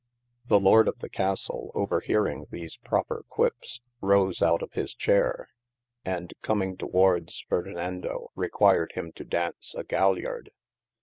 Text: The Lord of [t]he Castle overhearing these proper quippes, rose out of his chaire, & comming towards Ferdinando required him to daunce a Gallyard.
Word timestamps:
The 0.47 0.59
Lord 0.59 0.87
of 0.87 0.97
[t]he 0.97 1.09
Castle 1.11 1.71
overhearing 1.75 2.47
these 2.49 2.75
proper 2.75 3.23
quippes, 3.29 3.81
rose 4.01 4.41
out 4.41 4.63
of 4.63 4.71
his 4.71 4.95
chaire, 4.95 5.45
& 5.93 6.41
comming 6.41 6.75
towards 6.75 7.45
Ferdinando 7.47 8.31
required 8.33 8.93
him 8.95 9.11
to 9.11 9.23
daunce 9.23 9.75
a 9.75 9.83
Gallyard. 9.83 10.49